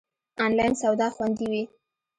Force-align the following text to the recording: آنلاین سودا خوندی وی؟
آنلاین 0.45 0.73
سودا 0.81 1.07
خوندی 1.15 1.45
وی؟ 1.51 1.63